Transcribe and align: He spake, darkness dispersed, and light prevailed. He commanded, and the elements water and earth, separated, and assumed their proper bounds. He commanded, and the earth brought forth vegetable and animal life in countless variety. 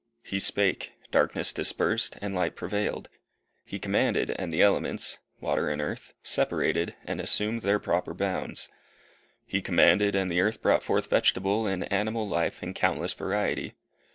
He 0.23 0.39
spake, 0.39 0.93
darkness 1.11 1.53
dispersed, 1.53 2.17
and 2.23 2.33
light 2.33 2.55
prevailed. 2.55 3.07
He 3.63 3.77
commanded, 3.77 4.31
and 4.31 4.51
the 4.51 4.59
elements 4.63 5.19
water 5.39 5.69
and 5.69 5.79
earth, 5.79 6.15
separated, 6.23 6.95
and 7.05 7.21
assumed 7.21 7.61
their 7.61 7.77
proper 7.77 8.15
bounds. 8.15 8.67
He 9.45 9.61
commanded, 9.61 10.15
and 10.15 10.31
the 10.31 10.41
earth 10.41 10.59
brought 10.59 10.81
forth 10.81 11.07
vegetable 11.11 11.67
and 11.67 11.93
animal 11.93 12.27
life 12.27 12.63
in 12.63 12.73
countless 12.73 13.13
variety. 13.13 13.75